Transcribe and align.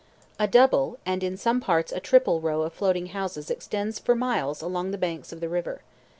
A 0.39 0.47
double, 0.47 0.97
and 1.05 1.21
in 1.23 1.37
some 1.37 1.59
parts 1.61 1.91
a 1.91 1.99
triple, 1.99 2.41
row 2.41 2.63
of 2.63 2.73
floating 2.73 3.05
houses 3.13 3.51
extends 3.51 3.99
for 3.99 4.15
miles 4.15 4.59
along 4.59 4.89
the 4.89 4.97
banks 4.97 5.31
of 5.31 5.41
the 5.41 5.47
river. 5.47 5.83